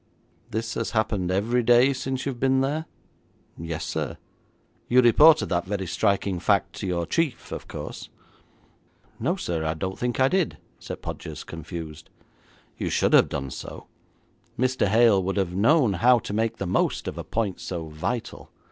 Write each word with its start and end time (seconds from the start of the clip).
'This 0.49 0.73
has 0.73 0.91
happened 0.97 1.29
every 1.29 1.61
day 1.61 1.93
since 1.93 2.25
you've 2.25 2.39
been 2.39 2.61
there?' 2.61 2.85
'Yes, 3.55 3.85
sir.' 3.85 4.17
'You 4.89 4.99
reported 4.99 5.49
that 5.49 5.67
very 5.67 5.85
striking 5.85 6.39
fact 6.39 6.73
to 6.77 6.87
your 6.87 7.05
chief, 7.05 7.51
of 7.51 7.67
course?' 7.67 8.09
'No, 9.19 9.35
sir, 9.35 9.63
I 9.63 9.75
don't 9.75 9.99
think 9.99 10.19
I 10.19 10.27
did,' 10.27 10.57
said 10.79 11.03
Podgers, 11.03 11.43
confused. 11.43 12.09
'You 12.79 12.89
should 12.89 13.13
have 13.13 13.29
done 13.29 13.51
so. 13.51 13.85
Mr. 14.57 14.87
Hale 14.87 15.21
would 15.21 15.37
have 15.37 15.53
known 15.53 15.93
how 15.93 16.17
to 16.17 16.33
make 16.33 16.57
the 16.57 16.65
most 16.65 17.07
of 17.07 17.19
a 17.19 17.23
point 17.23 17.59
so 17.59 17.89
vital.' 17.89 18.49